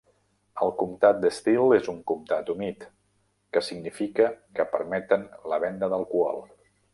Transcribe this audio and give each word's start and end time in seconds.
El 0.67 0.71
comtat 0.77 1.19
d'Estill 1.25 1.75
és 1.75 1.89
un 1.93 1.99
comtat 2.11 2.49
humit, 2.53 2.87
que 3.57 3.63
significa 3.69 4.31
que 4.57 4.67
permeten 4.73 5.29
la 5.53 5.61
venda 5.67 5.93
d'alcohol. 5.95 6.43